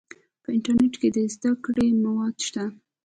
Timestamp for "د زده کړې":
1.15-1.87